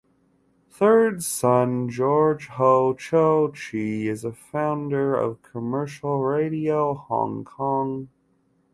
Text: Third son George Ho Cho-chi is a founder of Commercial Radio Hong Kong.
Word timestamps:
Third 0.71 1.21
son 1.21 1.87
George 1.87 2.47
Ho 2.47 2.95
Cho-chi 2.95 4.07
is 4.07 4.25
a 4.25 4.33
founder 4.33 5.13
of 5.15 5.43
Commercial 5.43 6.23
Radio 6.23 6.95
Hong 6.95 7.43
Kong. 7.43 8.09